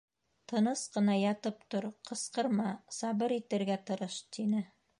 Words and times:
Тыныс 0.51 0.79
ҡына 0.95 1.17
ятып 1.23 1.59
тор, 1.75 1.87
ҡысҡырма, 2.11 2.73
сабыр 3.01 3.37
итергә 3.37 3.77
тырыш,— 3.91 4.21
тине. 4.39 4.65